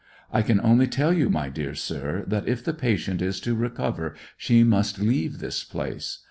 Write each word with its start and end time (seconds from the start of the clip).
"I 0.33 0.41
can 0.41 0.59
only 0.61 0.87
tell 0.87 1.13
you, 1.13 1.29
my 1.29 1.49
dear 1.49 1.75
sir, 1.75 2.23
that 2.25 2.47
if 2.47 2.63
the 2.63 2.73
patient 2.73 3.21
is 3.21 3.39
to 3.41 3.53
recover 3.53 4.15
she 4.35 4.63
must 4.63 4.97
leave 4.97 5.37
this 5.37 5.63
place. 5.63 6.17